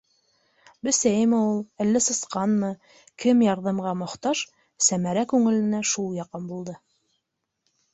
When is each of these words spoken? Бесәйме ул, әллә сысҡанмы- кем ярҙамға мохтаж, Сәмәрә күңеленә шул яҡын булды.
Бесәйме 0.87 1.41
ул, 1.49 1.59
әллә 1.85 2.01
сысҡанмы- 2.07 2.71
кем 3.27 3.45
ярҙамға 3.49 3.95
мохтаж, 4.03 4.45
Сәмәрә 4.91 5.31
күңеленә 5.37 5.87
шул 5.95 6.15
яҡын 6.27 6.55
булды. 6.55 6.81